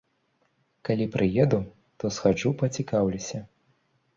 [0.87, 1.59] Калі прыеду,
[1.99, 3.45] то схаджу пацікаўлюся.